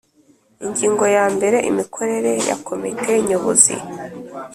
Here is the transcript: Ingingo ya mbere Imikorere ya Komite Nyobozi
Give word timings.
Ingingo 0.65 1.05
ya 1.15 1.25
mbere 1.35 1.57
Imikorere 1.69 2.31
ya 2.47 2.55
Komite 2.67 3.11
Nyobozi 3.27 3.75